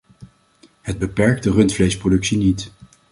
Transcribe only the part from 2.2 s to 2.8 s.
niet.